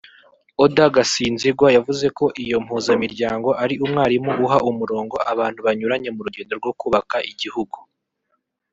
Oda 0.63 0.85
Gasinzigwa 0.95 1.67
yavuze 1.77 2.05
ko 2.17 2.25
iyo 2.43 2.57
mpuzamiryango 2.65 3.49
ari 3.63 3.75
umwarimu 3.85 4.31
uha 4.45 4.57
umurongo 4.69 5.15
abantu 5.31 5.59
banyuranye 5.67 6.09
mu 6.15 6.21
rugendo 6.25 6.53
rwo 6.59 6.71
kubaka 6.79 7.17
igihugu 7.31 7.77